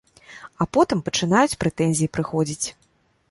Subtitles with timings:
[0.63, 2.67] А потым пачынаюць прэтэнзіі прыходзіць.